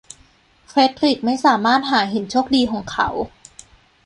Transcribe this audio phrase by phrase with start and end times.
[0.67, 3.07] เฟรดดริคไม่สามารถหาหินโชคดีของเขา